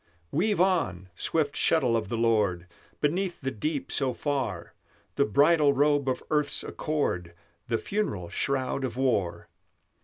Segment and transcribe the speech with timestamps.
[0.31, 2.65] Weave on, swift shuttle of the Lord,
[3.01, 4.73] Beneath the deep so far,
[5.13, 7.35] The bridal robe of earth's accord,
[7.67, 9.47] The funeral shroud of war!